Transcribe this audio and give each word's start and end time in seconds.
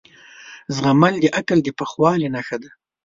زغم 0.75 1.01
د 1.23 1.25
عقل 1.37 1.59
د 1.63 1.69
پخوالي 1.79 2.27
نښه 2.35 2.57
ده. 2.63 2.71